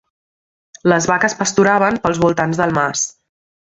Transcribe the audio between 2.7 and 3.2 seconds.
mas.